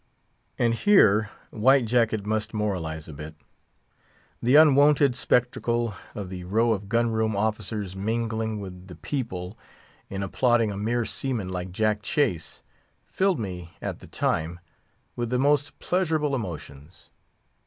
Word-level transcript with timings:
And 0.57 0.73
here 0.73 1.29
White 1.51 1.85
jacket 1.85 2.25
must 2.25 2.55
moralize 2.55 3.07
a 3.07 3.13
bit. 3.13 3.35
The 4.41 4.55
unwonted 4.55 5.15
spectacle 5.15 5.93
of 6.15 6.29
the 6.29 6.43
row 6.45 6.71
of 6.73 6.89
gun 6.89 7.11
room 7.11 7.35
officers 7.35 7.95
mingling 7.95 8.59
with 8.59 8.87
"the 8.87 8.95
people" 8.95 9.59
in 10.09 10.23
applauding 10.23 10.71
a 10.71 10.75
mere 10.75 11.05
seaman 11.05 11.49
like 11.49 11.71
Jack 11.71 12.01
Chase, 12.01 12.63
filled 13.05 13.39
me 13.39 13.77
at 13.79 13.99
the 13.99 14.07
time 14.07 14.59
with 15.15 15.29
the 15.29 15.37
most 15.37 15.77
pleasurable 15.77 16.33
emotions. 16.33 17.11